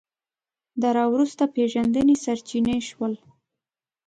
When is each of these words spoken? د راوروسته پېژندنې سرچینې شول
د 0.81 0.83
راوروسته 0.97 1.43
پېژندنې 1.55 2.15
سرچینې 2.23 2.77
شول 2.89 3.13